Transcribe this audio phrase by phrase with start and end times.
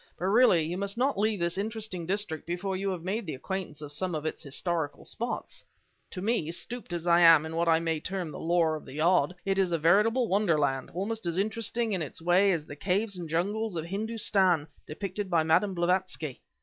[0.17, 3.83] But really, you must not leave this interesting district before you have made the acquaintance
[3.83, 5.63] of some of its historical spots.
[6.09, 8.99] To me, steeped as I am in what I may term the lore of the
[8.99, 13.15] odd, it is a veritable wonderland, almost as interesting, in its way, as the caves
[13.15, 16.41] and jungles of Hindustan depicted by Madame Blavatsky."